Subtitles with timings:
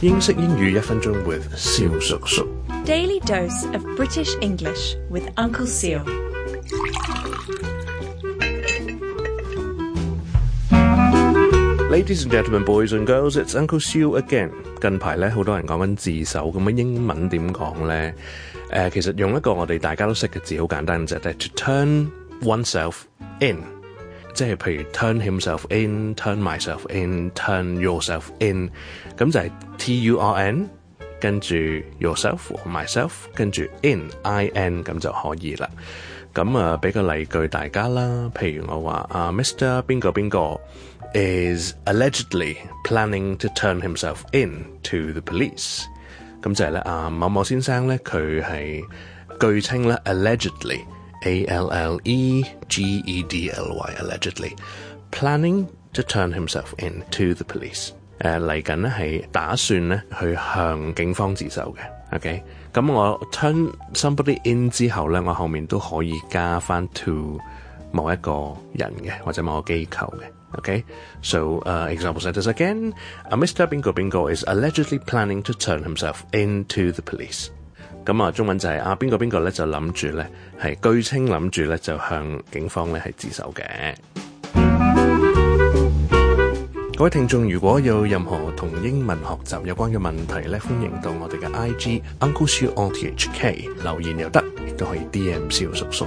[0.00, 2.46] 英式英语一分钟 with 蕭叔叔。
[2.84, 6.00] Daily dose of British English with Uncle Siu.
[11.90, 14.50] Ladies and gentlemen, boys and girls, it's Uncle Siu again.
[14.50, 14.80] again。
[14.82, 18.14] 近排咧，好多人講緊自首，咁樣英文點講咧？
[18.70, 22.08] 誒，其實用一個我哋大家都識嘅字，好簡單啫，就係 to turn
[22.42, 22.94] oneself
[23.40, 23.62] in。
[24.36, 28.68] 即係譬如 turn himself in，turn myself in，turn yourself in，
[29.16, 30.68] 咁就係 T U R N，
[31.18, 31.54] 跟住
[31.98, 35.66] yourself，myself，跟住 in I N 咁就可以啦。
[36.34, 40.60] 咁啊，俾個例句大家啦，譬如我話啊，Mr 邊個邊個
[41.14, 45.84] is allegedly planning to turn himself in to the police。
[46.42, 48.82] 咁就係咧啊，某某先生咧，佢係
[49.40, 49.98] 據稱咧
[51.23, 54.55] allegedly，A L L E G E D L Y allegedly
[55.11, 57.91] planning to turn himself in to the police。
[58.19, 62.43] 诶嚟紧咧系打算咧去向警方自首嘅，OK？
[62.71, 67.39] 咁我 turn somebody in 之后咧，我后面都可以加翻 to
[67.91, 70.23] 某一个人嘅或者某个机构嘅，
[70.55, 72.93] OK？So、uh, example sentence again.
[73.31, 73.65] A Mr.
[73.67, 77.49] Bingo Bingo is allegedly planning to turn himself into the police.
[78.06, 80.26] 咁啊，中文就係、啊邊個邊個咧就諗住咧
[80.60, 83.64] 係據稱諗住咧就向警方咧係自首嘅。
[86.96, 96.06] 各位聽眾，如果有任何同英文學習有關嘅問題咧，歡迎到我哋嘅 I G Uncle Siu O THK 留言又得，亦都可以 D M 小叔叔。